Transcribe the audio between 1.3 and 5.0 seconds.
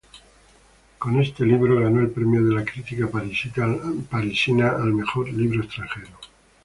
libro ganó el premio de la crítica parisina al